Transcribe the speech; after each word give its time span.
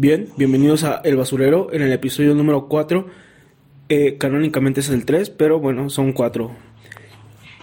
Bien, 0.00 0.28
bienvenidos 0.36 0.84
a 0.84 1.00
El 1.02 1.16
Basurero 1.16 1.72
en 1.72 1.82
el 1.82 1.90
episodio 1.90 2.32
número 2.32 2.68
4. 2.68 3.08
Eh, 3.88 4.14
canónicamente 4.16 4.78
es 4.78 4.90
el 4.90 5.04
3, 5.04 5.30
pero 5.30 5.58
bueno, 5.58 5.90
son 5.90 6.12
4. 6.12 6.52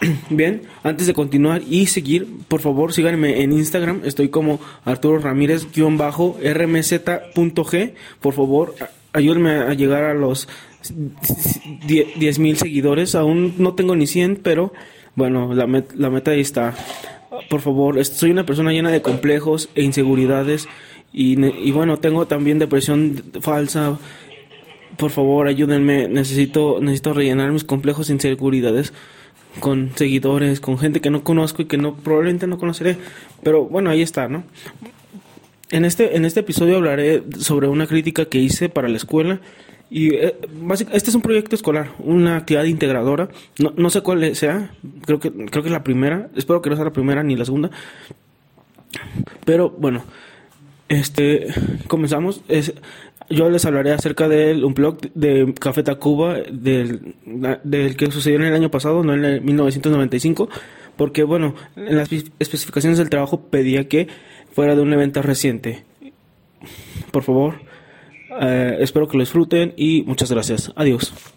Bien, 0.30 0.64
antes 0.84 1.08
de 1.08 1.14
continuar 1.14 1.62
y 1.66 1.86
seguir, 1.86 2.28
por 2.50 2.60
favor 2.60 2.92
síganme 2.92 3.42
en 3.42 3.54
Instagram. 3.54 4.02
Estoy 4.04 4.28
como 4.28 4.60
Arturo 4.84 5.20
Ramírez-rmz.g. 5.20 7.94
Por 8.20 8.34
favor, 8.34 8.76
ayúdenme 9.14 9.52
a 9.52 9.74
llegar 9.74 10.04
a 10.04 10.14
los 10.14 10.50
10.000 10.84 12.56
seguidores. 12.56 13.16
Aún 13.16 13.54
no 13.60 13.76
tengo 13.76 13.96
ni 13.96 14.08
100, 14.08 14.42
pero 14.44 14.74
bueno, 15.16 15.54
la, 15.54 15.68
la 15.96 16.10
meta 16.10 16.32
ahí 16.32 16.42
está. 16.42 16.76
Por 17.50 17.62
favor, 17.62 18.04
soy 18.04 18.32
una 18.32 18.46
persona 18.46 18.74
llena 18.74 18.92
de 18.92 19.02
complejos 19.02 19.70
e 19.76 19.84
inseguridades 19.84 20.68
y, 21.18 21.72
bueno, 21.72 21.96
tengo 21.96 22.28
también 22.28 22.60
depresión 22.60 23.24
falsa. 23.40 23.98
Por 24.98 25.12
favor, 25.12 25.48
ayúdenme. 25.48 26.10
Necesito, 26.10 26.80
necesito 26.82 27.14
rellenar 27.14 27.54
mis 27.54 27.64
complejos 27.64 28.10
inseguridades 28.10 28.92
con 29.62 29.92
seguidores, 29.96 30.60
con 30.60 30.78
gente 30.78 31.00
que 31.00 31.10
no 31.10 31.24
conozco 31.24 31.62
y 31.62 31.66
que 31.66 31.78
no 31.78 31.96
probablemente 31.96 32.48
no 32.48 32.58
conoceré. 32.58 32.98
Pero 33.44 33.64
bueno, 33.64 33.92
ahí 33.92 34.02
está, 34.02 34.28
¿no? 34.28 34.44
En 35.72 35.86
este, 35.86 36.18
en 36.18 36.26
este 36.26 36.42
episodio 36.42 36.76
hablaré 36.76 37.24
sobre 37.40 37.70
una 37.70 37.88
crítica 37.88 38.26
que 38.26 38.40
hice 38.40 38.68
para 38.68 38.90
la 38.90 38.98
escuela. 38.98 39.40
Y 39.90 40.16
eh, 40.16 40.36
este 40.92 41.12
es 41.12 41.16
un 41.16 41.22
proyecto 41.22 41.56
escolar, 41.56 41.94
una 42.00 42.36
actividad 42.36 42.66
integradora. 42.66 43.30
No, 43.58 43.72
no 43.78 43.90
sé 43.90 44.02
cuál 44.02 44.36
sea, 44.36 44.74
creo 45.06 45.22
que, 45.22 45.32
creo 45.32 45.64
que 45.64 45.70
es 45.70 45.72
la 45.72 45.86
primera. 45.86 46.30
Espero 46.36 46.62
que 46.62 46.70
no 46.70 46.76
sea 46.76 46.84
la 46.84 46.92
primera 46.92 47.24
ni 47.24 47.38
la 47.38 47.46
segunda. 47.46 47.72
Pero 49.46 49.70
bueno, 49.70 50.04
este, 50.90 51.48
comenzamos. 51.88 52.42
Es, 52.48 52.74
yo 53.30 53.50
les 53.50 53.66
hablaré 53.66 53.92
acerca 53.92 54.28
de 54.28 54.64
un 54.64 54.74
blog 54.74 55.00
de 55.14 55.54
Café 55.60 55.84
Tacuba, 55.84 56.36
del, 56.52 57.16
del 57.64 57.98
que 57.98 58.12
sucedió 58.12 58.38
en 58.38 58.46
el 58.46 58.54
año 58.54 58.70
pasado, 58.70 59.04
no 59.04 59.14
en 59.14 59.26
el 59.26 59.42
1995, 59.42 60.50
porque, 60.96 61.24
bueno, 61.24 61.56
en 61.76 61.98
las 61.98 62.10
especificaciones 62.40 62.98
del 62.98 63.10
trabajo 63.10 63.42
pedía 63.42 63.88
que 63.88 64.08
fuera 64.52 64.76
de 64.76 64.82
un 64.82 64.94
evento 64.94 65.22
reciente. 65.22 65.84
Por 67.12 67.24
favor, 67.24 67.56
eh, 68.42 68.78
espero 68.80 69.08
que 69.08 69.18
lo 69.18 69.24
disfruten 69.24 69.74
y 69.76 70.04
muchas 70.04 70.32
gracias. 70.32 70.72
Adiós. 70.76 71.35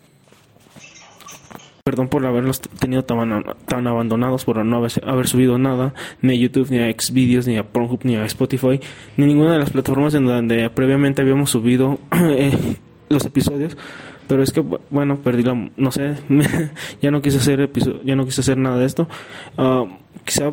Perdón 1.88 2.08
por 2.08 2.26
haberlos 2.26 2.60
tenido 2.60 3.02
tan, 3.02 3.44
tan 3.64 3.86
abandonados, 3.86 4.44
por 4.44 4.62
no 4.62 4.76
haber, 4.76 5.26
subido 5.26 5.56
nada, 5.56 5.94
ni 6.20 6.34
a 6.34 6.36
YouTube, 6.36 6.68
ni 6.68 6.80
a 6.80 6.92
Xvideos, 6.92 7.46
ni 7.46 7.56
a 7.56 7.62
Pornhub, 7.62 8.00
ni 8.04 8.14
a 8.14 8.26
Spotify, 8.26 8.78
ni 9.16 9.24
ninguna 9.24 9.54
de 9.54 9.58
las 9.58 9.70
plataformas 9.70 10.12
en 10.12 10.26
donde 10.26 10.68
previamente 10.68 11.22
habíamos 11.22 11.48
subido 11.48 11.98
eh, 12.12 12.76
los 13.08 13.24
episodios. 13.24 13.78
Pero 14.26 14.42
es 14.42 14.52
que, 14.52 14.62
bueno, 14.90 15.16
perdí 15.16 15.44
la. 15.44 15.70
No 15.78 15.90
sé, 15.90 16.16
ya 17.00 17.10
no 17.10 17.22
quise 17.22 17.38
hacer 17.38 17.58
episodio, 17.62 18.02
ya 18.04 18.14
no 18.16 18.26
quise 18.26 18.42
hacer 18.42 18.58
nada 18.58 18.76
de 18.76 18.84
esto. 18.84 19.08
Ah, 19.56 19.86
quizá 20.26 20.52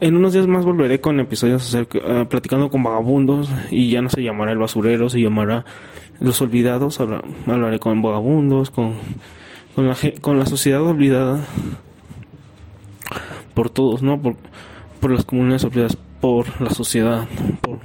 en 0.00 0.16
unos 0.16 0.32
días 0.32 0.46
más 0.46 0.64
volveré 0.64 1.02
con 1.02 1.20
episodios 1.20 1.62
acerca, 1.62 1.98
uh, 1.98 2.26
platicando 2.26 2.70
con 2.70 2.82
vagabundos 2.82 3.50
y 3.70 3.90
ya 3.90 4.00
no 4.00 4.08
se 4.08 4.22
llamará 4.22 4.52
el 4.52 4.58
basurero, 4.58 5.10
se 5.10 5.20
llamará 5.20 5.66
los 6.20 6.40
olvidados. 6.40 7.00
hablaré 7.00 7.78
con 7.78 8.00
vagabundos, 8.00 8.70
con 8.70 8.94
con 9.74 9.88
la, 9.88 9.96
con 10.20 10.38
la 10.38 10.46
sociedad 10.46 10.82
olvidada 10.82 11.44
por 13.54 13.70
todos, 13.70 14.02
¿no? 14.02 14.20
Por, 14.20 14.36
por 15.00 15.10
las 15.10 15.24
comunidades 15.24 15.64
olvidadas, 15.64 15.96
por 16.20 16.60
la 16.60 16.70
sociedad, 16.70 17.28
por, 17.60 17.78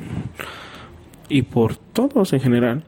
y 1.29 1.43
por 1.43 1.75
todos 1.75 2.33
en 2.33 2.39
general. 2.39 2.83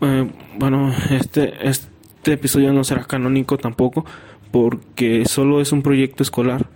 Eh, 0.00 0.30
bueno, 0.58 0.92
este, 1.10 1.68
este 1.68 2.32
episodio 2.32 2.72
no 2.72 2.84
será 2.84 3.04
canónico 3.04 3.58
tampoco, 3.58 4.04
porque 4.50 5.24
solo 5.26 5.60
es 5.60 5.72
un 5.72 5.82
proyecto 5.82 6.22
escolar 6.22 6.66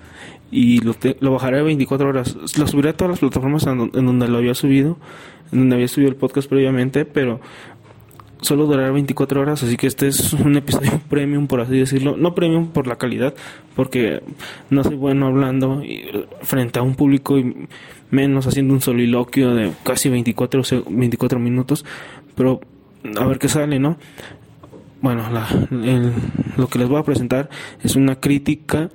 y 0.50 0.80
lo, 0.80 0.94
lo 1.20 1.32
bajaré 1.32 1.60
a 1.60 1.62
24 1.62 2.08
horas. 2.08 2.36
Lo 2.58 2.66
subiré 2.66 2.90
a 2.90 2.96
todas 2.96 3.10
las 3.10 3.20
plataformas 3.20 3.66
en 3.66 3.90
donde 3.92 4.28
lo 4.28 4.38
había 4.38 4.54
subido, 4.54 4.98
en 5.52 5.60
donde 5.60 5.76
había 5.76 5.88
subido 5.88 6.10
el 6.10 6.16
podcast 6.16 6.48
previamente, 6.48 7.04
pero 7.04 7.40
solo 8.40 8.66
durará 8.66 8.90
24 8.90 9.40
horas, 9.40 9.62
así 9.62 9.76
que 9.76 9.86
este 9.86 10.08
es 10.08 10.32
un 10.32 10.56
episodio 10.56 11.00
premium, 11.08 11.46
por 11.46 11.60
así 11.60 11.78
decirlo. 11.78 12.16
No 12.16 12.34
premium 12.34 12.68
por 12.68 12.86
la 12.86 12.96
calidad, 12.96 13.34
porque 13.74 14.22
no 14.70 14.84
soy 14.84 14.96
bueno 14.96 15.26
hablando 15.26 15.82
frente 16.42 16.78
a 16.78 16.82
un 16.82 16.94
público 16.94 17.38
y 17.38 17.68
menos 18.10 18.46
haciendo 18.46 18.74
un 18.74 18.80
soliloquio 18.80 19.54
de 19.54 19.72
casi 19.82 20.08
24, 20.08 20.62
24 20.88 21.38
minutos, 21.38 21.84
pero 22.34 22.60
a 23.18 23.24
ver 23.26 23.38
qué 23.38 23.48
sale, 23.48 23.78
¿no? 23.78 23.96
Bueno, 25.00 25.24
lo 26.56 26.66
que 26.68 26.78
les 26.78 26.88
voy 26.88 26.98
a 26.98 27.04
presentar 27.04 27.48
es 27.82 27.94
una 27.94 28.16
crítica 28.16 28.90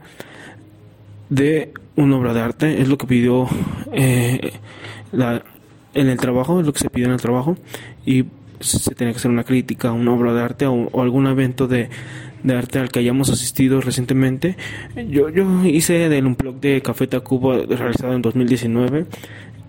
de 1.30 1.72
una 1.96 2.18
obra 2.18 2.34
de 2.34 2.42
arte, 2.42 2.81
es 2.81 2.90
lo 2.90 2.98
que 2.98 3.08
pidió 3.08 3.48
eh, 3.94 4.54
la, 5.12 5.44
en 5.94 6.10
el 6.10 6.18
trabajo, 6.18 6.60
es 6.60 6.66
lo 6.66 6.74
que 6.74 6.80
se 6.80 6.90
pidió 6.90 7.08
en 7.08 7.14
el 7.14 7.22
trabajo, 7.22 7.56
y 8.06 8.25
se 8.63 8.96
tiene 8.96 9.13
que 9.13 9.18
hacer 9.18 9.31
una 9.31 9.44
crítica, 9.44 9.91
una 9.91 10.13
obra 10.13 10.34
de 10.34 10.41
arte 10.41 10.66
o, 10.66 11.01
algún 11.01 11.28
evento 11.28 11.68
de, 11.68 11.90
arte 12.50 12.79
al 12.79 12.90
que 12.90 13.00
hayamos 13.00 13.29
asistido 13.29 13.81
recientemente. 13.81 14.57
Yo, 15.09 15.29
yo 15.29 15.66
hice 15.66 16.09
del 16.09 16.25
un 16.25 16.35
blog 16.35 16.59
de 16.59 16.81
Café 16.81 17.07
Tacuba 17.07 17.57
realizado 17.68 18.13
en 18.13 18.22
2019. 18.22 19.06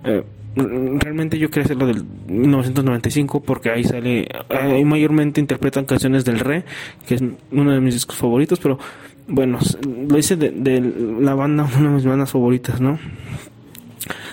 Eh, 0.04 0.22
realmente 0.56 1.38
yo 1.38 1.50
quería 1.50 1.64
hacerlo 1.64 1.86
del 1.86 2.04
1995 2.28 3.42
porque 3.42 3.70
ahí 3.70 3.84
sale, 3.84 4.28
ahí 4.48 4.84
mayormente 4.84 5.40
interpretan 5.40 5.84
canciones 5.84 6.24
del 6.24 6.40
Re, 6.40 6.64
que 7.06 7.16
es 7.16 7.24
uno 7.50 7.72
de 7.72 7.80
mis 7.80 7.94
discos 7.94 8.16
favoritos, 8.16 8.60
pero 8.60 8.78
bueno, 9.26 9.58
lo 10.08 10.18
hice 10.18 10.36
de, 10.36 10.50
de 10.50 10.80
la 11.20 11.34
banda, 11.34 11.64
una 11.78 11.88
de 11.88 11.94
mis 11.96 12.04
bandas 12.04 12.30
favoritas, 12.30 12.80
¿no? 12.80 12.98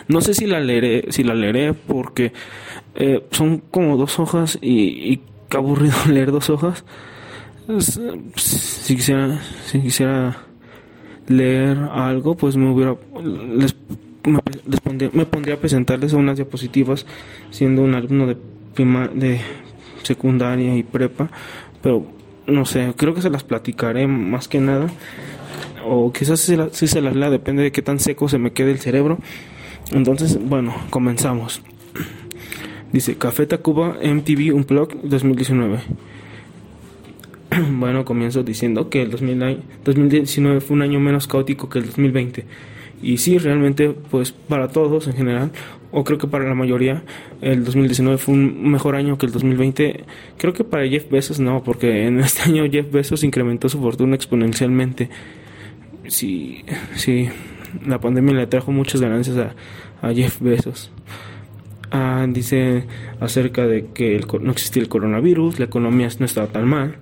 No 0.07 0.21
sé 0.21 0.33
si 0.33 0.45
la 0.45 0.59
leeré, 0.59 1.05
si 1.09 1.23
la 1.23 1.33
leeré 1.33 1.73
porque 1.73 2.33
eh, 2.95 3.25
son 3.31 3.59
como 3.59 3.97
dos 3.97 4.19
hojas 4.19 4.57
y, 4.61 5.13
y 5.13 5.21
qué 5.49 5.57
aburrido 5.57 5.95
leer 6.07 6.31
dos 6.31 6.49
hojas. 6.49 6.83
Si 8.35 8.95
quisiera, 8.95 9.39
si 9.65 9.79
quisiera 9.79 10.37
leer 11.27 11.77
algo, 11.77 12.35
pues 12.35 12.57
me 12.57 12.69
hubiera 12.69 12.95
les, 13.23 13.75
me, 15.13 15.25
pondría, 15.25 15.55
a 15.55 15.57
presentarles 15.57 16.13
unas 16.13 16.35
diapositivas 16.35 17.05
siendo 17.49 17.83
un 17.83 17.95
alumno 17.95 18.27
de 18.27 18.37
de 19.13 19.41
secundaria 20.03 20.75
y 20.75 20.83
prepa, 20.83 21.29
pero 21.81 22.05
no 22.47 22.65
sé, 22.65 22.93
creo 22.95 23.13
que 23.13 23.21
se 23.21 23.29
las 23.29 23.43
platicaré 23.43 24.07
más 24.07 24.47
que 24.47 24.59
nada 24.59 24.87
o 25.85 26.11
quizás 26.11 26.39
si, 26.39 26.57
si 26.71 26.87
se 26.87 27.01
las 27.01 27.15
lea 27.15 27.29
depende 27.29 27.63
de 27.63 27.71
qué 27.71 27.81
tan 27.81 27.99
seco 27.99 28.29
se 28.29 28.37
me 28.37 28.53
quede 28.53 28.71
el 28.71 28.79
cerebro. 28.79 29.17
Entonces, 29.91 30.39
bueno, 30.41 30.73
comenzamos. 30.89 31.61
Dice 32.91 33.15
Café 33.15 33.45
Tacuba 33.45 33.97
MTV 34.03 34.53
Unplugged 34.53 34.97
2019. 35.03 35.79
bueno, 37.71 38.03
comienzo 38.03 38.43
diciendo 38.43 38.89
que 38.89 39.01
el 39.01 39.11
2019 39.11 40.61
fue 40.61 40.75
un 40.75 40.81
año 40.81 40.99
menos 40.99 41.27
caótico 41.27 41.69
que 41.69 41.79
el 41.79 41.85
2020. 41.85 42.45
Y 43.01 43.17
sí, 43.17 43.37
realmente, 43.37 43.89
pues 43.89 44.31
para 44.31 44.67
todos 44.67 45.07
en 45.07 45.13
general, 45.13 45.51
o 45.91 46.03
creo 46.03 46.17
que 46.17 46.27
para 46.27 46.47
la 46.47 46.53
mayoría, 46.53 47.03
el 47.41 47.63
2019 47.63 48.17
fue 48.17 48.33
un 48.33 48.69
mejor 48.69 48.95
año 48.95 49.17
que 49.17 49.25
el 49.25 49.31
2020. 49.31 50.03
Creo 50.37 50.53
que 50.53 50.63
para 50.63 50.87
Jeff 50.87 51.09
Bezos 51.09 51.39
no, 51.39 51.63
porque 51.63 52.07
en 52.07 52.19
este 52.19 52.43
año 52.43 52.69
Jeff 52.69 52.91
Bezos 52.91 53.23
incrementó 53.23 53.69
su 53.69 53.79
fortuna 53.79 54.15
exponencialmente. 54.15 55.09
Sí, 56.07 56.63
sí, 56.95 57.29
la 57.85 57.99
pandemia 57.99 58.33
le 58.33 58.47
trajo 58.47 58.71
muchas 58.71 58.99
ganancias 58.99 59.37
a, 59.37 59.55
a 60.07 60.13
Jeff 60.13 60.41
Bezos. 60.41 60.91
Ah, 61.93 62.25
dice 62.29 62.85
acerca 63.19 63.67
de 63.67 63.87
que 63.87 64.21
no 64.39 64.51
existía 64.51 64.81
el 64.81 64.87
coronavirus, 64.87 65.59
la 65.59 65.65
economía 65.65 66.07
no 66.19 66.25
estaba 66.25 66.47
tan 66.47 66.65
mal 66.65 66.95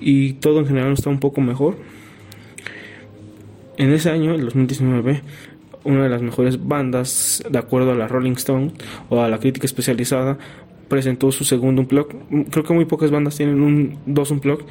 y 0.00 0.34
todo 0.34 0.58
en 0.58 0.66
general 0.66 0.92
está 0.92 1.10
un 1.10 1.20
poco 1.20 1.40
mejor. 1.40 1.76
En 3.76 3.92
ese 3.92 4.10
año, 4.10 4.34
el 4.34 4.44
2019, 4.46 5.22
una 5.84 6.02
de 6.02 6.08
las 6.08 6.22
mejores 6.22 6.66
bandas, 6.66 7.44
de 7.48 7.58
acuerdo 7.58 7.92
a 7.92 7.94
la 7.94 8.08
Rolling 8.08 8.32
Stone 8.32 8.72
o 9.10 9.20
a 9.20 9.28
la 9.28 9.38
crítica 9.38 9.66
especializada, 9.66 10.38
presentó 10.88 11.30
su 11.30 11.44
segundo 11.44 11.82
unplug. 11.82 12.08
Creo 12.50 12.64
que 12.64 12.74
muy 12.74 12.86
pocas 12.86 13.12
bandas 13.12 13.36
tienen 13.36 13.62
un 13.62 13.98
dos 14.06 14.32
unplug. 14.32 14.64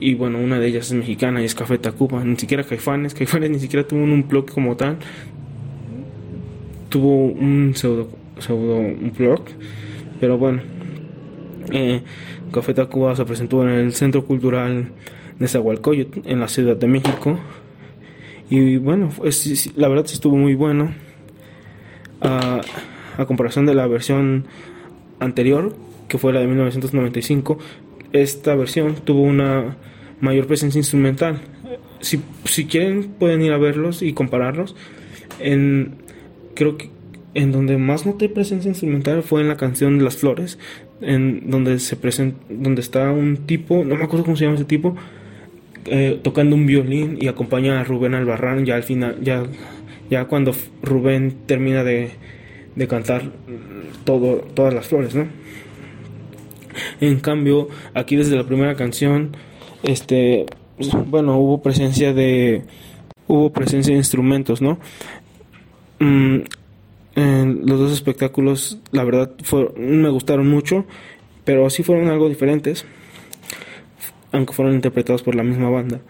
Y 0.00 0.14
bueno, 0.14 0.38
una 0.38 0.58
de 0.58 0.66
ellas 0.66 0.86
es 0.86 0.94
mexicana 0.94 1.42
y 1.42 1.44
es 1.44 1.54
Café 1.54 1.78
Tacuba. 1.78 2.24
Ni 2.24 2.36
siquiera 2.36 2.64
Caifanes. 2.64 3.14
Caifanes 3.14 3.50
ni 3.50 3.60
siquiera 3.60 3.86
tuvo 3.86 4.02
un 4.02 4.10
unplug 4.10 4.50
como 4.50 4.76
tal 4.76 4.98
tuvo 6.96 7.26
un 7.26 7.74
pseudo, 7.74 8.08
pseudo 8.38 8.78
un 8.78 9.12
blog, 9.16 9.42
pero 10.18 10.38
bueno. 10.38 10.62
Eh, 11.70 12.00
Café 12.50 12.72
Tacuba 12.72 13.14
se 13.14 13.26
presentó 13.26 13.62
en 13.64 13.68
el 13.68 13.92
Centro 13.92 14.24
Cultural 14.24 14.92
de 15.38 15.46
Zahualcoyot, 15.46 16.26
en 16.26 16.40
la 16.40 16.48
Ciudad 16.48 16.74
de 16.74 16.86
México. 16.86 17.38
Y 18.48 18.78
bueno, 18.78 19.10
la 19.74 19.88
verdad 19.88 20.06
estuvo 20.06 20.36
muy 20.36 20.54
bueno. 20.54 20.94
Ah, 22.22 22.62
a 23.18 23.26
comparación 23.26 23.66
de 23.66 23.74
la 23.74 23.86
versión 23.86 24.46
anterior, 25.20 25.76
que 26.08 26.16
fue 26.16 26.32
la 26.32 26.40
de 26.40 26.46
1995, 26.46 27.58
esta 28.12 28.54
versión 28.54 28.94
tuvo 28.94 29.20
una 29.20 29.76
mayor 30.22 30.46
presencia 30.46 30.78
instrumental. 30.78 31.42
Si, 32.00 32.22
si 32.44 32.64
quieren 32.64 33.04
pueden 33.18 33.42
ir 33.42 33.52
a 33.52 33.58
verlos 33.58 34.00
y 34.00 34.14
compararlos. 34.14 34.74
En, 35.40 36.05
creo 36.56 36.76
que 36.76 36.90
en 37.34 37.52
donde 37.52 37.76
más 37.76 38.06
noté 38.06 38.28
presencia 38.28 38.70
instrumental 38.70 39.22
fue 39.22 39.42
en 39.42 39.48
la 39.48 39.56
canción 39.56 40.02
Las 40.02 40.16
Flores, 40.16 40.58
en 41.02 41.50
donde 41.50 41.78
se 41.78 41.94
presenta, 41.94 42.38
donde 42.48 42.80
está 42.80 43.12
un 43.12 43.36
tipo, 43.46 43.84
no 43.84 43.94
me 43.94 44.04
acuerdo 44.04 44.24
cómo 44.24 44.36
se 44.36 44.44
llama 44.44 44.56
ese 44.56 44.64
tipo, 44.64 44.96
eh, 45.84 46.18
tocando 46.22 46.56
un 46.56 46.66
violín 46.66 47.18
y 47.20 47.28
acompaña 47.28 47.78
a 47.78 47.84
Rubén 47.84 48.14
Albarrán 48.14 48.64
ya 48.64 48.74
al 48.74 48.82
final, 48.82 49.18
ya, 49.22 49.44
ya 50.10 50.24
cuando 50.24 50.52
Rubén 50.82 51.36
termina 51.46 51.84
de, 51.84 52.10
de 52.74 52.88
cantar 52.88 53.30
todo, 54.04 54.36
todas 54.54 54.72
las 54.72 54.86
flores, 54.86 55.14
¿no? 55.14 55.26
En 57.00 57.20
cambio, 57.20 57.68
aquí 57.92 58.16
desde 58.16 58.34
la 58.34 58.44
primera 58.44 58.76
canción, 58.76 59.36
este, 59.82 60.46
bueno, 61.06 61.38
hubo 61.38 61.62
presencia 61.62 62.14
de, 62.14 62.64
hubo 63.26 63.52
presencia 63.52 63.92
de 63.92 63.98
instrumentos, 63.98 64.62
¿no? 64.62 64.78
Mm, 65.98 66.40
los 67.16 67.78
dos 67.80 67.92
espectáculos, 67.92 68.78
la 68.92 69.04
verdad, 69.04 69.32
me 69.76 70.08
gustaron 70.10 70.48
mucho, 70.48 70.84
pero 71.44 71.68
sí 71.70 71.82
fueron 71.82 72.08
algo 72.08 72.28
diferentes, 72.28 72.84
aunque 74.32 74.52
fueron 74.52 74.74
interpretados 74.74 75.22
por 75.22 75.34
la 75.34 75.42
misma 75.42 75.70
banda. 75.70 76.00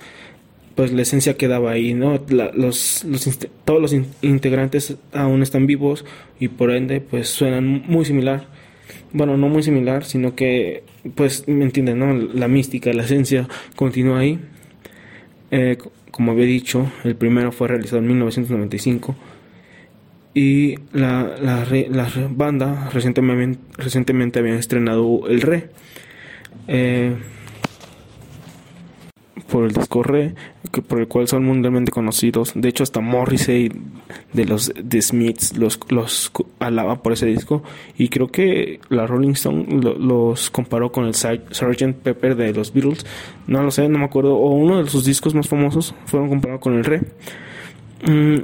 Pues 0.74 0.92
la 0.92 1.02
esencia 1.02 1.36
quedaba 1.36 1.70
ahí, 1.70 1.94
¿no? 1.94 2.20
los, 2.28 3.06
todos 3.64 3.80
los 3.80 3.94
integrantes 4.20 4.96
aún 5.12 5.42
están 5.42 5.66
vivos 5.66 6.04
y 6.38 6.48
por 6.48 6.70
ende, 6.70 7.00
pues 7.00 7.28
suenan 7.28 7.84
muy 7.86 8.04
similar. 8.04 8.46
Bueno, 9.12 9.36
no 9.38 9.48
muy 9.48 9.62
similar, 9.62 10.04
sino 10.04 10.34
que, 10.34 10.82
pues, 11.14 11.48
me 11.48 11.64
entienden, 11.64 11.98
¿no? 11.98 12.12
La 12.12 12.48
mística, 12.48 12.92
la 12.92 13.04
esencia 13.04 13.48
continúa 13.74 14.18
ahí. 14.18 14.38
Eh, 15.50 15.78
como 16.10 16.32
había 16.32 16.44
dicho, 16.44 16.90
el 17.04 17.16
primero 17.16 17.52
fue 17.52 17.68
realizado 17.68 17.98
en 17.98 18.08
1995 18.08 19.16
y 20.36 20.74
la, 20.92 21.34
la, 21.40 21.64
la 21.64 22.08
banda 22.28 22.90
recientemente, 22.92 23.58
recientemente 23.78 24.38
habían 24.38 24.58
estrenado 24.58 25.26
El 25.28 25.40
Re. 25.40 25.70
Eh, 26.68 27.16
por 29.48 29.64
el 29.64 29.72
disco 29.72 30.02
Re, 30.02 30.34
que 30.70 30.82
por 30.82 31.00
el 31.00 31.08
cual 31.08 31.26
son 31.26 31.42
mundialmente 31.42 31.90
conocidos. 31.90 32.52
De 32.54 32.68
hecho, 32.68 32.82
hasta 32.82 33.00
Morrissey 33.00 33.72
de 34.34 34.44
los 34.44 34.74
The 34.86 35.00
Smiths 35.00 35.56
los, 35.56 35.80
los 35.88 36.30
alaba 36.58 37.02
por 37.02 37.14
ese 37.14 37.24
disco. 37.24 37.62
Y 37.96 38.10
creo 38.10 38.28
que 38.28 38.80
la 38.90 39.06
Rolling 39.06 39.30
Stone 39.30 39.64
los 39.98 40.50
comparó 40.50 40.92
con 40.92 41.06
el 41.06 41.14
Sgt. 41.14 41.94
Pepper 42.02 42.36
de 42.36 42.52
los 42.52 42.74
Beatles. 42.74 43.06
No 43.46 43.62
lo 43.62 43.70
sé, 43.70 43.88
no 43.88 44.00
me 44.00 44.04
acuerdo. 44.04 44.36
O 44.36 44.50
uno 44.50 44.82
de 44.84 44.90
sus 44.90 45.06
discos 45.06 45.34
más 45.34 45.48
famosos 45.48 45.94
fueron 46.04 46.28
comparados 46.28 46.60
con 46.60 46.74
el 46.74 46.84
Re. 46.84 47.00
Mm, 48.06 48.40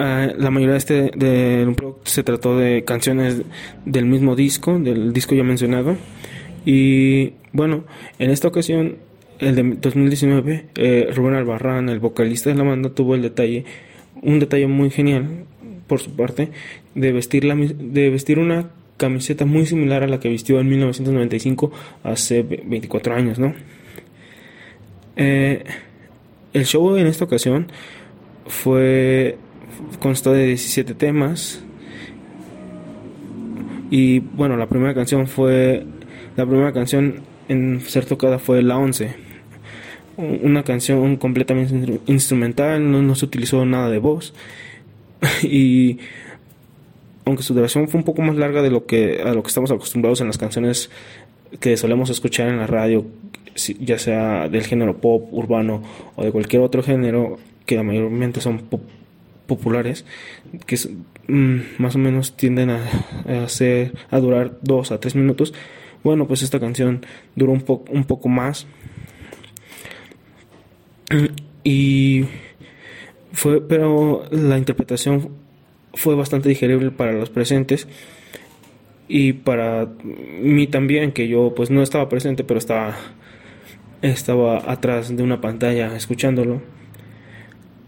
Ah, 0.00 0.28
la 0.36 0.50
mayoría 0.52 0.74
de 0.74 0.78
este 0.78 1.10
de, 1.16 1.74
se 2.04 2.22
trató 2.22 2.56
de 2.56 2.84
canciones 2.84 3.42
del 3.84 4.06
mismo 4.06 4.36
disco, 4.36 4.78
del 4.78 5.12
disco 5.12 5.34
ya 5.34 5.42
mencionado. 5.42 5.96
Y 6.64 7.32
bueno, 7.52 7.84
en 8.20 8.30
esta 8.30 8.46
ocasión, 8.46 8.98
el 9.40 9.56
de 9.56 9.62
2019, 9.80 10.66
eh, 10.76 11.10
Rubén 11.12 11.34
Albarrán, 11.34 11.88
el 11.88 11.98
vocalista 11.98 12.48
de 12.48 12.56
la 12.56 12.62
banda, 12.62 12.90
tuvo 12.90 13.16
el 13.16 13.22
detalle, 13.22 13.64
un 14.22 14.38
detalle 14.38 14.68
muy 14.68 14.90
genial 14.90 15.46
por 15.88 15.98
su 15.98 16.14
parte, 16.14 16.50
de 16.94 17.10
vestir, 17.10 17.44
la, 17.44 17.56
de 17.56 18.10
vestir 18.10 18.38
una 18.38 18.70
camiseta 18.98 19.46
muy 19.46 19.66
similar 19.66 20.04
a 20.04 20.06
la 20.06 20.20
que 20.20 20.28
vistió 20.28 20.60
en 20.60 20.68
1995, 20.68 21.72
hace 22.04 22.42
24 22.42 23.14
años, 23.16 23.40
¿no? 23.40 23.52
Eh, 25.16 25.64
el 26.52 26.66
show 26.66 26.96
en 26.96 27.08
esta 27.08 27.24
ocasión 27.24 27.66
fue 28.46 29.36
constó 30.00 30.32
de 30.32 30.46
17 30.46 30.94
temas. 30.94 31.62
Y 33.90 34.20
bueno, 34.20 34.56
la 34.56 34.66
primera 34.66 34.94
canción 34.94 35.26
fue. 35.26 35.84
La 36.36 36.46
primera 36.46 36.72
canción 36.72 37.22
en 37.48 37.80
ser 37.80 38.04
tocada 38.04 38.38
fue 38.38 38.62
la 38.62 38.78
11. 38.78 39.14
Una 40.16 40.64
canción 40.64 41.16
completamente 41.16 42.00
instrumental, 42.06 42.90
no, 42.90 43.14
se 43.14 43.24
utilizó 43.24 43.64
nada 43.64 43.88
de 43.88 43.98
voz. 43.98 44.34
y 45.42 45.98
aunque 47.24 47.42
su 47.42 47.54
duración 47.54 47.88
fue 47.88 47.98
un 47.98 48.04
poco 48.04 48.22
más 48.22 48.36
larga 48.36 48.62
de 48.62 48.70
lo 48.70 48.86
que 48.86 49.20
a 49.22 49.32
lo 49.34 49.42
que 49.42 49.48
estamos 49.48 49.70
acostumbrados 49.70 50.20
en 50.20 50.28
las 50.28 50.38
canciones 50.38 50.90
que 51.60 51.76
solemos 51.76 52.10
escuchar 52.10 52.48
en 52.48 52.58
la 52.58 52.66
radio, 52.66 53.04
ya 53.80 53.98
sea 53.98 54.48
del 54.48 54.64
género 54.64 54.98
pop, 54.98 55.28
urbano 55.32 55.82
o 56.16 56.24
de 56.24 56.32
cualquier 56.32 56.62
otro 56.62 56.82
género, 56.82 57.38
que 57.66 57.82
mayormente 57.82 58.40
son 58.40 58.58
pop, 58.58 58.82
populares 59.48 60.04
que 60.66 60.76
mm, 61.26 61.58
más 61.78 61.96
o 61.96 61.98
menos 61.98 62.36
tienden 62.36 62.70
a, 62.70 62.84
a 64.10 64.20
durar 64.20 64.58
dos 64.62 64.92
a 64.92 65.00
tres 65.00 65.16
minutos. 65.16 65.52
Bueno 66.04 66.28
pues 66.28 66.42
esta 66.42 66.60
canción 66.60 67.04
duró 67.34 67.50
un 67.50 67.62
poco 67.62 67.90
un 67.90 68.04
poco 68.04 68.28
más. 68.28 68.68
Y 71.64 72.26
fue 73.32 73.60
pero 73.60 74.24
la 74.30 74.58
interpretación 74.58 75.30
fue 75.94 76.14
bastante 76.14 76.48
digerible 76.48 76.90
para 76.90 77.12
los 77.12 77.30
presentes 77.30 77.88
y 79.08 79.32
para 79.32 79.88
mí 80.04 80.66
también 80.66 81.12
que 81.12 81.28
yo 81.28 81.54
pues 81.54 81.70
no 81.70 81.82
estaba 81.82 82.08
presente 82.08 82.44
pero 82.44 82.58
estaba 82.58 82.94
estaba 84.02 84.70
atrás 84.70 85.16
de 85.16 85.22
una 85.22 85.40
pantalla 85.40 85.96
escuchándolo 85.96 86.60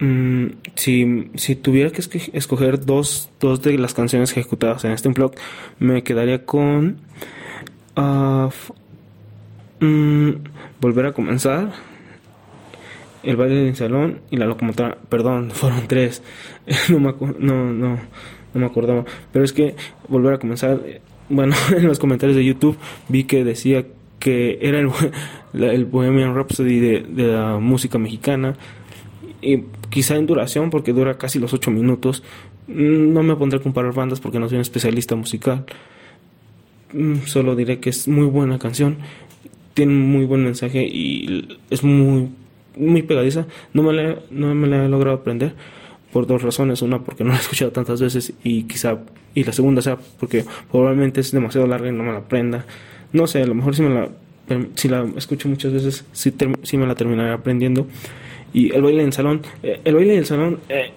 Mm, 0.01 0.47
si, 0.77 1.31
si, 1.35 1.57
tuviera 1.57 1.91
que 1.91 2.01
escoger 2.33 2.87
dos, 2.87 3.29
dos, 3.39 3.61
de 3.61 3.77
las 3.77 3.93
canciones 3.93 4.33
ejecutadas 4.33 4.85
en 4.87 4.93
este 4.93 5.11
blog, 5.11 5.33
me 5.79 6.03
quedaría 6.03 6.47
con 6.47 6.97
uh, 7.97 8.49
Volver 10.81 11.07
a 11.07 11.13
comenzar, 11.13 11.73
El 13.23 13.37
baile 13.37 13.57
del 13.57 13.77
salón 13.77 14.21
y 14.31 14.39
la 14.39 14.47
locomotora. 14.47 14.97
Perdón, 15.11 15.51
fueron 15.55 15.87
tres. 15.87 16.23
no, 16.89 16.99
me 16.99 17.15
no, 17.39 17.71
no, 17.73 17.99
me 18.55 18.67
acordaba. 18.67 19.05
Pero 19.33 19.45
es 19.45 19.53
que 19.53 19.75
Volver 20.09 20.35
a 20.35 20.39
comenzar, 20.39 20.81
bueno, 21.29 21.55
en 21.77 21.87
los 21.87 21.99
comentarios 21.99 22.37
de 22.37 22.45
YouTube 22.45 22.79
vi 23.09 23.25
que 23.25 23.45
decía 23.45 23.85
que 24.19 24.59
era 24.63 24.79
el, 24.79 24.91
el 25.63 25.85
Bohemian 25.85 26.35
Rhapsody 26.35 26.79
de, 26.79 27.01
de 27.01 27.27
la 27.27 27.59
música 27.59 27.99
mexicana 27.99 28.57
y 29.43 29.65
quizá 29.89 30.17
en 30.17 30.27
duración, 30.27 30.71
porque 30.71 30.93
dura 30.93 31.19
casi 31.19 31.39
los 31.39 31.53
8 31.53 31.71
minutos. 31.71 32.23
Mm, 32.69 33.13
no 33.13 33.23
me 33.23 33.37
pondré 33.37 33.59
a 33.59 33.63
comparar 33.63 33.93
bandas 33.93 34.21
porque 34.21 34.39
no 34.39 34.49
soy 34.49 34.57
un 34.57 34.63
especialista 34.63 35.17
musical. 35.17 35.65
Mm, 36.93 37.19
solo 37.27 37.57
diré 37.57 37.81
que 37.81 37.91
es 37.91 38.09
muy 38.09 38.27
buena 38.27 38.59
canción, 38.59 38.97
tiene 39.75 39.93
muy 39.93 40.25
buen 40.25 40.45
mensaje 40.45 40.85
y 40.85 41.59
es 41.71 41.83
muy, 41.83 42.29
muy 42.77 43.03
pegadiza. 43.03 43.47
No 43.73 43.83
me, 43.83 43.93
la, 43.93 44.19
no 44.31 44.55
me 44.55 44.67
la 44.69 44.85
he 44.85 44.89
logrado 44.89 45.17
aprender 45.17 45.55
por 46.13 46.27
dos 46.27 46.43
razones. 46.43 46.83
Una, 46.83 47.01
porque 47.01 47.25
no 47.25 47.31
la 47.31 47.37
he 47.37 47.41
escuchado 47.41 47.71
tantas 47.71 48.01
veces 48.01 48.33
y 48.45 48.65
quizá, 48.65 48.99
y 49.35 49.45
la 49.45 49.53
segunda 49.53 49.83
sea 49.83 49.99
porque 50.19 50.45
probablemente 50.71 51.21
es 51.21 51.33
demasiado 51.33 51.67
larga 51.67 51.89
y 51.89 51.93
no 51.93 52.03
me 52.03 52.13
la 52.13 52.19
aprenda. 52.19 52.67
No 53.13 53.27
sé, 53.27 53.43
a 53.43 53.47
lo 53.47 53.55
mejor 53.55 53.75
si 53.75 53.83
me 53.83 53.91
la, 53.91 54.09
si 54.75 54.89
la 54.89 55.07
escucho 55.17 55.49
muchas 55.49 55.73
veces, 55.73 56.05
sí, 56.13 56.33
sí 56.63 56.77
me 56.77 56.87
la 56.87 56.95
terminaré 56.95 57.33
aprendiendo. 57.33 57.87
Y 58.53 58.75
el 58.75 58.83
baile 58.83 59.03
en 59.03 59.13
salón, 59.13 59.43
eh, 59.63 59.81
el 59.85 59.95
baile 59.95 60.15
en 60.15 60.19
el 60.21 60.27
salón 60.27 60.61
eh, 60.69 60.93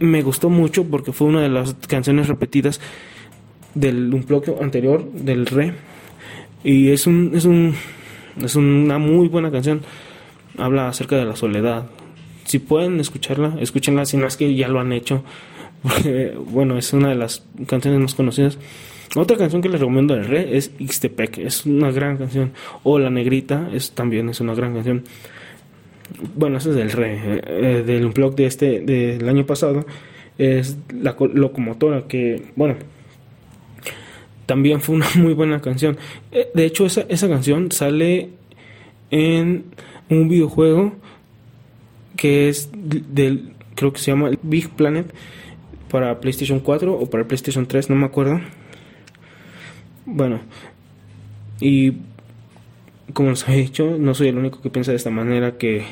me 0.00 0.22
gustó 0.22 0.50
mucho 0.50 0.84
porque 0.84 1.12
fue 1.12 1.28
una 1.28 1.40
de 1.42 1.48
las 1.48 1.74
canciones 1.86 2.28
repetidas 2.28 2.80
del 3.74 4.12
un 4.12 4.24
bloque 4.26 4.54
anterior, 4.60 5.10
del 5.12 5.46
re. 5.46 5.74
Y 6.64 6.90
es 6.90 7.06
un, 7.06 7.32
es 7.34 7.44
un, 7.44 7.74
es 8.42 8.56
una 8.56 8.98
muy 8.98 9.28
buena 9.28 9.50
canción. 9.50 9.82
Habla 10.56 10.88
acerca 10.88 11.16
de 11.16 11.24
la 11.24 11.36
soledad. 11.36 11.86
Si 12.44 12.58
pueden 12.58 12.98
escucharla, 12.98 13.56
escúchenla, 13.60 14.04
si 14.04 14.16
no 14.16 14.26
es 14.26 14.36
que 14.36 14.54
ya 14.54 14.68
lo 14.68 14.80
han 14.80 14.92
hecho. 14.92 15.22
Bueno, 16.50 16.76
es 16.76 16.92
una 16.92 17.10
de 17.10 17.14
las 17.14 17.44
canciones 17.66 18.00
más 18.00 18.14
conocidas. 18.14 18.58
Otra 19.14 19.36
canción 19.36 19.62
que 19.62 19.68
les 19.68 19.80
recomiendo 19.80 20.14
del 20.14 20.26
re 20.26 20.56
es 20.56 20.72
Ixtepec, 20.78 21.38
es 21.38 21.64
una 21.66 21.92
gran 21.92 22.16
canción. 22.16 22.52
O 22.82 22.98
La 22.98 23.10
Negrita, 23.10 23.70
es 23.72 23.92
también 23.92 24.28
es 24.28 24.40
una 24.40 24.54
gran 24.54 24.74
canción 24.74 25.04
bueno, 26.34 26.58
ese 26.58 26.70
es 26.70 26.76
del 26.76 26.90
re, 26.90 27.14
eh, 27.14 27.40
eh, 27.46 27.82
del 27.86 28.08
blog 28.08 28.34
de 28.34 28.46
este, 28.46 28.80
del 28.80 29.28
año 29.28 29.46
pasado, 29.46 29.84
es 30.38 30.76
la 30.92 31.16
locomotora, 31.18 32.06
que, 32.06 32.42
bueno, 32.56 32.76
también 34.46 34.80
fue 34.80 34.96
una 34.96 35.06
muy 35.16 35.34
buena 35.34 35.60
canción. 35.60 35.98
Eh, 36.32 36.48
de 36.54 36.64
hecho, 36.64 36.86
esa, 36.86 37.02
esa 37.08 37.28
canción 37.28 37.72
sale 37.72 38.30
en 39.10 39.64
un 40.10 40.28
videojuego 40.28 40.94
que 42.16 42.48
es 42.48 42.70
del, 42.74 43.52
creo 43.74 43.92
que 43.92 44.00
se 44.00 44.10
llama 44.10 44.30
Big 44.42 44.70
Planet, 44.70 45.12
para 45.90 46.20
PlayStation 46.20 46.60
4 46.60 46.92
o 46.92 47.06
para 47.08 47.26
PlayStation 47.26 47.66
3, 47.66 47.90
no 47.90 47.96
me 47.96 48.06
acuerdo. 48.06 48.40
Bueno, 50.04 50.40
y 51.60 51.94
como 53.12 53.30
les 53.30 53.48
he 53.48 53.52
dicho, 53.52 53.96
no 53.98 54.14
soy 54.14 54.28
el 54.28 54.38
único 54.38 54.60
que 54.60 54.70
piensa 54.70 54.92
de 54.92 54.96
esta 54.96 55.10
manera 55.10 55.58
que 55.58 55.82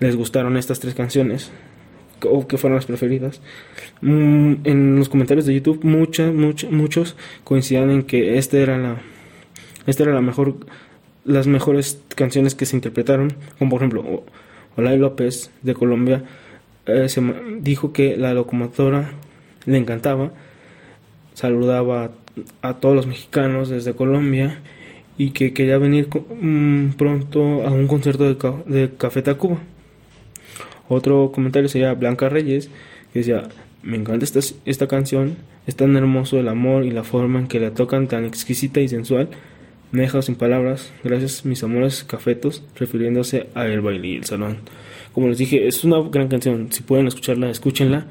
les 0.00 0.16
gustaron 0.16 0.56
estas 0.56 0.80
tres 0.80 0.94
canciones 0.94 1.50
o 2.22 2.46
que 2.46 2.58
fueron 2.58 2.76
las 2.76 2.86
preferidas. 2.86 3.40
Mm, 4.00 4.54
en 4.64 4.96
los 4.98 5.08
comentarios 5.08 5.46
de 5.46 5.54
YouTube 5.54 5.84
muchas, 5.84 6.32
muchos 6.32 7.16
coincidían 7.44 7.90
en 7.90 8.02
que 8.02 8.38
esta 8.38 8.58
era 8.58 8.78
la 8.78 8.96
esta 9.86 10.04
era 10.04 10.14
la 10.14 10.22
mejor 10.22 10.56
las 11.24 11.46
mejores 11.46 12.00
canciones 12.14 12.54
que 12.54 12.66
se 12.66 12.76
interpretaron, 12.76 13.34
como 13.58 13.70
por 13.70 13.80
ejemplo 13.80 14.24
Olay 14.76 14.98
López 14.98 15.50
de 15.62 15.74
Colombia 15.74 16.24
eh, 16.86 17.08
se 17.08 17.22
dijo 17.60 17.92
que 17.92 18.16
la 18.16 18.34
locomotora 18.34 19.12
le 19.64 19.78
encantaba, 19.78 20.32
saludaba 21.32 22.10
a, 22.60 22.74
todos 22.74 22.94
los 22.94 23.06
mexicanos 23.06 23.70
desde 23.70 23.94
Colombia 23.94 24.60
y 25.16 25.30
que 25.30 25.52
quería 25.52 25.78
venir 25.78 26.08
mm, 26.08 26.90
pronto 26.96 27.66
a 27.66 27.70
un 27.70 27.86
concierto 27.86 28.24
de, 28.24 28.80
de 28.80 28.90
Café 28.96 29.22
Tacuba. 29.22 29.58
Otro 30.88 31.32
comentario 31.32 31.68
sería 31.68 31.94
Blanca 31.94 32.28
Reyes, 32.28 32.68
que 33.12 33.20
decía, 33.20 33.48
me 33.82 33.96
encanta 33.96 34.24
esta, 34.24 34.40
esta 34.64 34.88
canción, 34.88 35.36
es 35.66 35.76
tan 35.76 35.96
hermoso 35.96 36.38
el 36.38 36.48
amor 36.48 36.84
y 36.84 36.90
la 36.90 37.04
forma 37.04 37.38
en 37.38 37.46
que 37.46 37.60
la 37.60 37.70
tocan, 37.72 38.08
tan 38.08 38.24
exquisita 38.24 38.80
y 38.80 38.88
sensual. 38.88 39.28
Me 39.92 40.02
deja 40.02 40.22
sin 40.22 40.34
palabras, 40.34 40.92
gracias 41.04 41.44
mis 41.44 41.62
amores 41.62 42.02
cafetos, 42.04 42.64
refiriéndose 42.76 43.48
a 43.54 43.66
el 43.66 43.80
baile 43.80 44.08
y 44.08 44.16
el 44.16 44.24
salón. 44.24 44.58
Como 45.12 45.28
les 45.28 45.38
dije, 45.38 45.68
es 45.68 45.84
una 45.84 46.00
gran 46.10 46.28
canción, 46.28 46.72
si 46.72 46.82
pueden 46.82 47.06
escucharla, 47.06 47.48
escúchenla. 47.48 48.06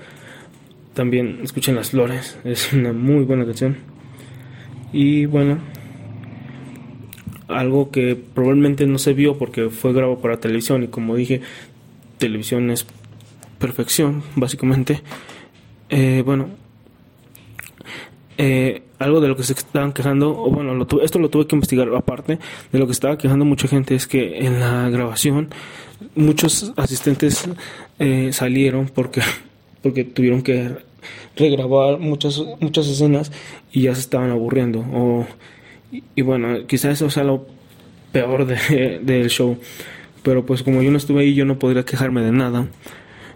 También 0.94 1.40
escuchen 1.44 1.76
Las 1.76 1.90
Flores, 1.90 2.38
es 2.46 2.72
una 2.72 2.94
muy 2.94 3.26
buena 3.26 3.46
canción. 3.46 3.78
Y 4.94 5.26
bueno, 5.26 5.58
algo 7.54 7.92
que 7.92 8.16
probablemente 8.16 8.86
no 8.86 8.98
se 8.98 9.14
vio 9.14 9.38
porque 9.38 9.70
fue 9.70 9.94
grabado 9.94 10.20
para 10.20 10.38
televisión 10.38 10.84
y 10.84 10.88
como 10.88 11.16
dije, 11.16 11.42
televisión 12.18 12.70
es 12.72 12.86
perfección, 13.60 14.24
básicamente. 14.36 15.02
Eh, 15.90 16.24
bueno, 16.26 16.50
eh, 18.38 18.84
algo 19.00 19.22
de 19.22 19.28
lo 19.28 19.36
que 19.36 19.44
se 19.44 19.54
estaban 19.54 19.94
quejando, 19.94 20.32
o 20.32 20.50
bueno, 20.50 20.88
esto 21.02 21.20
lo 21.20 21.30
tuve 21.30 21.46
que 21.46 21.56
investigar 21.56 21.88
aparte, 21.96 22.40
de 22.72 22.80
lo 22.80 22.86
que 22.86 22.94
estaba 22.94 23.18
quejando 23.18 23.46
mucha 23.46 23.68
gente 23.68 23.96
es 23.96 24.08
que 24.08 24.40
en 24.40 24.60
la 24.60 24.90
grabación 24.90 25.50
muchos 26.16 26.74
asistentes 26.76 27.48
eh, 28.00 28.30
salieron 28.34 28.88
porque, 28.88 29.22
porque 29.82 30.04
tuvieron 30.04 30.42
que 30.42 30.72
regrabar 31.36 32.00
muchas, 32.00 32.42
muchas 32.60 32.88
escenas 32.88 33.32
y 33.72 33.84
ya 33.84 33.96
se 33.96 34.02
estaban 34.02 34.32
aburriendo. 34.32 34.80
O, 34.80 35.26
y, 36.16 36.22
bueno, 36.22 36.66
quizás 36.68 36.94
eso 36.94 37.10
sea 37.10 37.24
lo 37.24 37.46
peor 38.12 38.46
de, 38.46 39.00
del 39.04 39.30
show. 39.30 39.58
Pero 40.24 40.46
pues 40.46 40.64
como 40.64 40.82
yo 40.82 40.92
no 40.92 40.98
estuve 40.98 41.22
ahí, 41.22 41.36
yo 41.36 41.46
no 41.46 41.60
podría 41.60 41.84
quejarme 41.84 42.22
de 42.22 42.32
nada. 42.32 42.68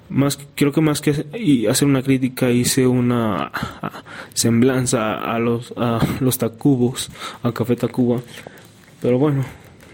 Más 0.10 0.40
creo 0.56 0.72
que 0.72 0.80
más 0.80 1.02
que 1.02 1.26
hacer 1.70 1.88
una 1.88 2.02
crítica 2.02 2.50
hice 2.50 2.88
una 2.88 3.52
semblanza 4.34 5.16
a 5.16 5.38
los 5.38 5.74
a 5.76 6.00
los 6.22 6.38
Tacubos, 6.38 7.12
a 7.44 7.52
Café 7.52 7.76
Tacuba. 7.76 8.22
Pero 9.02 9.20
bueno, 9.20 9.44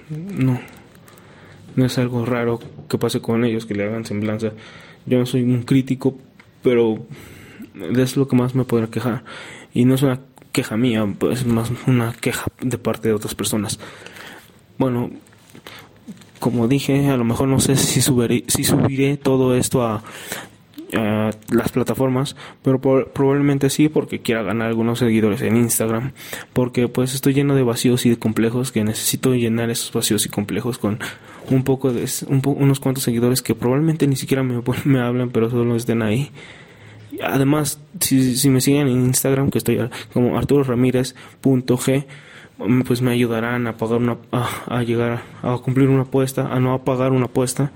no 0.10 0.60
no 1.76 1.86
es 1.86 1.98
algo 1.98 2.26
raro 2.26 2.60
que 2.88 2.98
pase 2.98 3.22
con 3.22 3.44
ellos 3.46 3.66
que 3.66 3.76
le 3.76 3.86
hagan 3.86 4.06
semblanza. 4.06 4.52
Yo 5.06 5.20
no 5.20 5.26
soy 5.26 5.44
un 5.44 5.64
crítico, 5.64 6.18
pero 6.62 7.06
es 7.98 8.18
lo 8.18 8.28
que 8.28 8.36
más 8.36 8.56
me 8.56 8.64
podrá 8.66 8.88
quejar. 8.88 9.24
Y 9.74 9.86
no 9.86 9.96
es 9.96 10.04
una 10.04 10.20
queja 10.54 10.78
mía, 10.78 11.06
pues 11.18 11.42
es 11.42 11.46
más 11.46 11.72
una 11.88 12.14
queja 12.14 12.46
de 12.62 12.78
parte 12.78 13.10
de 13.10 13.16
otras 13.16 13.36
personas. 13.36 13.80
Bueno, 14.78 15.10
como 16.40 16.68
dije, 16.68 17.10
a 17.10 17.18
lo 17.18 17.26
mejor 17.26 17.50
no 17.50 17.60
sé 17.60 17.76
si 17.76 18.02
subiré, 18.02 19.18
todo 19.18 19.56
esto 19.56 19.84
a, 19.84 20.04
las 21.50 21.72
plataformas, 21.72 22.36
pero 22.62 22.80
probablemente 22.80 23.72
sí 23.72 23.90
porque 23.90 24.20
quiera 24.20 24.44
ganar 24.44 24.68
algunos 24.68 25.00
seguidores 25.00 25.42
en 25.42 25.58
Instagram, 25.58 26.12
porque 26.54 26.88
pues 26.88 27.16
estoy 27.16 27.34
lleno 27.34 27.56
de 27.56 27.64
vacíos 27.64 28.06
y 28.06 28.12
de 28.12 28.20
complejos 28.20 28.72
que 28.72 28.84
necesito 28.84 29.34
llenar 29.34 29.72
esos 29.72 29.92
vacíos 29.92 30.24
y 30.28 30.30
complejos 30.30 30.78
con 30.78 31.00
un 31.50 31.64
poco 31.64 31.92
de 31.92 32.08
unos 32.28 32.80
cuantos 32.80 33.06
seguidores 33.06 33.42
que 33.42 33.56
probablemente 33.56 34.06
ni 34.06 34.16
siquiera 34.16 34.44
me, 34.44 34.62
me 34.86 35.00
hablan, 35.00 35.32
pero 35.32 35.50
solo 35.50 35.76
estén 35.76 36.04
ahí. 36.04 36.30
Además, 37.22 37.80
si, 38.00 38.36
si 38.38 38.50
me 38.50 38.62
siguen 38.62 38.88
en 38.88 39.06
Instagram, 39.06 39.52
que 39.52 39.58
estoy 39.58 39.80
como 40.14 40.38
Arturo 40.38 40.64
Ramírez.g, 40.64 42.06
pues 42.86 43.02
me 43.02 43.12
ayudarán 43.12 43.68
a 43.68 43.78
pagar 43.78 44.00
una 44.00 44.18
a, 44.32 44.84
llegar 44.84 45.24
a 45.42 45.58
cumplir 45.58 45.90
una 45.90 46.04
apuesta 46.04 46.54
a 46.54 46.60
no 46.60 46.84
pagar 46.84 47.12
una 47.12 47.26
apuesta 47.26 47.72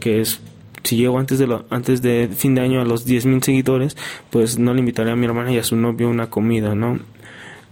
que 0.00 0.20
es 0.20 0.40
si 0.82 0.96
llego 0.96 1.18
antes 1.18 1.38
de 1.38 1.46
lo, 1.46 1.64
antes 1.70 2.02
de 2.02 2.28
fin 2.28 2.54
de 2.54 2.60
año 2.60 2.82
a 2.82 2.84
los 2.84 3.06
10.000 3.06 3.42
seguidores 3.42 3.96
pues 4.30 4.58
no 4.58 4.74
le 4.74 4.80
invitaré 4.80 5.10
a 5.10 5.16
mi 5.16 5.24
hermana 5.24 5.52
y 5.52 5.58
a 5.58 5.64
su 5.64 5.76
novio 5.76 6.08
una 6.08 6.28
comida 6.28 6.74
no 6.74 6.98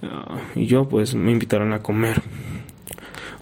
ah, 0.02 0.38
y 0.54 0.66
yo 0.66 0.88
pues 0.88 1.14
me 1.14 1.32
invitarán 1.32 1.72
a 1.72 1.82
comer. 1.82 2.22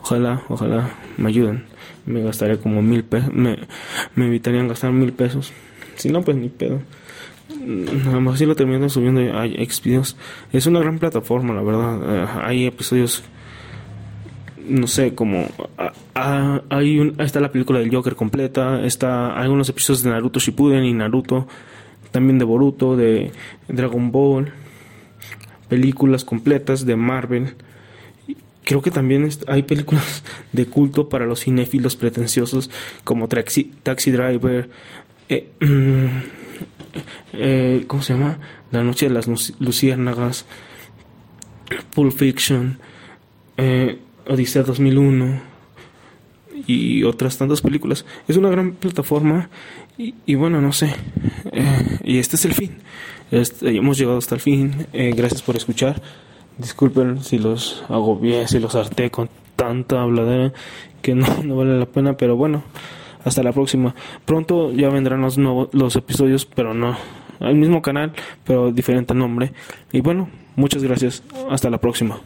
Ojalá 0.03 0.43
ojalá 0.49 0.91
me 1.17 1.29
ayuden. 1.29 1.65
Me 2.07 2.23
gastaré 2.23 2.59
como 2.59 2.83
mil 2.83 3.05
pesos 3.05 3.33
me, 3.33 3.59
me 4.17 4.25
invitarían 4.25 4.65
a 4.65 4.71
gastar 4.71 4.93
mil 4.93 5.13
pesos. 5.13 5.53
Si 5.97 6.09
no 6.09 6.23
pues 6.23 6.37
ni 6.37 6.49
pedo 6.49 6.81
nada 7.59 8.21
más 8.21 8.39
si 8.39 8.47
lo 8.47 8.55
termino 8.55 8.89
subiendo 8.89 9.21
a. 9.21 9.47
Es 9.47 10.67
una 10.67 10.81
gran 10.81 10.99
plataforma, 10.99 11.55
la 11.55 11.63
verdad. 11.63 12.01
Eh, 12.03 12.27
hay 12.43 12.67
episodios, 12.67 13.23
no 14.69 14.87
sé, 14.87 15.15
como 15.15 15.47
hay 16.15 17.15
está 17.19 17.41
la 17.41 17.53
película 17.53 17.79
del 17.79 17.95
Joker 17.95 18.17
completa, 18.17 18.85
está 18.85 19.33
algunos 19.33 19.69
episodios 19.69 20.03
de 20.03 20.11
Naruto 20.11 20.41
Shippuden 20.41 20.85
y 20.85 20.93
Naruto, 20.93 21.47
también 22.11 22.39
de 22.39 22.45
Boruto, 22.45 22.97
de 22.97 23.33
Dragon 23.69 24.11
Ball, 24.11 24.53
películas 25.69 26.25
completas 26.25 26.87
de 26.87 26.97
Marvel. 26.97 27.55
Creo 28.65 28.83
que 28.83 28.91
también 28.91 29.29
hay 29.49 29.63
películas 29.65 30.23
de 30.53 30.67
culto 30.67 31.09
para 31.09 31.27
los 31.27 31.41
cinéfilos 31.41 31.97
pretenciosos 31.97 32.71
como 33.03 33.27
Taxi, 33.27 33.73
Taxi 33.83 34.13
Driver, 34.13 34.71
eh, 35.29 35.49
eh, 37.33 37.85
¿cómo 37.87 38.03
se 38.03 38.15
llama? 38.15 38.39
La 38.71 38.83
noche 38.83 39.09
de 39.09 39.15
las 39.15 39.27
luciérnagas, 39.61 40.47
Pulp 41.95 42.13
Fiction, 42.13 42.79
eh, 43.57 43.99
Odisea 44.27 44.63
2001 44.63 45.41
y 46.67 47.03
otras 47.05 47.39
tantas 47.39 47.61
películas. 47.61 48.05
Es 48.29 48.37
una 48.37 48.49
gran 48.51 48.73
plataforma 48.73 49.51
y, 49.99 50.35
bueno, 50.35 50.61
no 50.61 50.73
sé. 50.73 50.95
Eh, 51.53 51.99
y 52.05 52.19
este 52.19 52.37
es 52.37 52.45
el 52.47 52.55
fin. 52.55 52.79
Este, 53.31 53.77
hemos 53.77 53.99
llegado 53.99 54.19
hasta 54.19 54.35
el 54.35 54.41
fin. 54.41 54.87
Eh, 54.93 55.13
gracias 55.15 55.43
por 55.43 55.57
escuchar. 55.57 56.01
Disculpen 56.57 57.23
si 57.23 57.39
los 57.39 57.85
hago 57.89 58.17
bien, 58.17 58.49
si 58.49 58.59
los 58.59 58.75
harté 58.75 59.11
con 59.11 59.29
tanta 59.57 60.03
habladera 60.03 60.53
que 61.03 61.15
no 61.15 61.27
vale 61.57 61.79
la 61.79 61.87
pena, 61.87 62.17
pero 62.17 62.37
bueno. 62.37 62.63
Hasta 63.25 63.43
la 63.43 63.53
próxima. 63.53 63.95
Pronto 64.25 64.73
ya 64.73 64.89
vendrán 64.89 65.21
los 65.21 65.39
nuevos 65.39 65.69
los 65.73 65.97
episodios, 65.97 66.47
pero 66.47 66.75
no 66.75 66.97
al 67.41 67.55
mismo 67.55 67.83
canal, 67.83 68.13
pero 68.45 68.71
diferente 68.71 69.15
nombre. 69.15 69.53
Y 69.93 70.01
bueno, 70.01 70.29
muchas 70.57 70.83
gracias. 70.83 71.23
Hasta 71.51 71.71
la 71.71 71.79
próxima. 71.79 72.21